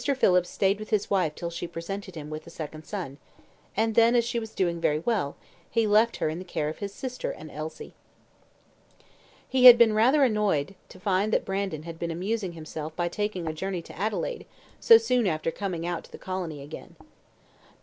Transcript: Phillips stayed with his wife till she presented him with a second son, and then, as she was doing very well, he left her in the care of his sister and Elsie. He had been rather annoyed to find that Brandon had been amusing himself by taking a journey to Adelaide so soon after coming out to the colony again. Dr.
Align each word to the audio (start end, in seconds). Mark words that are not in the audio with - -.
Phillips 0.17 0.49
stayed 0.49 0.79
with 0.79 0.89
his 0.89 1.11
wife 1.11 1.35
till 1.35 1.51
she 1.51 1.67
presented 1.67 2.15
him 2.15 2.31
with 2.31 2.47
a 2.47 2.49
second 2.49 2.85
son, 2.87 3.19
and 3.77 3.93
then, 3.93 4.15
as 4.15 4.25
she 4.25 4.39
was 4.39 4.55
doing 4.55 4.81
very 4.81 4.97
well, 4.97 5.35
he 5.69 5.85
left 5.85 6.17
her 6.17 6.27
in 6.27 6.39
the 6.39 6.43
care 6.43 6.69
of 6.69 6.79
his 6.79 6.91
sister 6.91 7.29
and 7.29 7.51
Elsie. 7.51 7.93
He 9.47 9.65
had 9.65 9.77
been 9.77 9.93
rather 9.93 10.23
annoyed 10.23 10.73
to 10.89 10.99
find 10.99 11.31
that 11.31 11.45
Brandon 11.45 11.83
had 11.83 11.99
been 11.99 12.09
amusing 12.09 12.53
himself 12.53 12.95
by 12.95 13.09
taking 13.09 13.45
a 13.45 13.53
journey 13.53 13.83
to 13.83 13.95
Adelaide 13.95 14.47
so 14.79 14.97
soon 14.97 15.27
after 15.27 15.51
coming 15.51 15.85
out 15.85 16.05
to 16.05 16.11
the 16.11 16.17
colony 16.17 16.63
again. 16.63 16.95
Dr. 16.99 17.05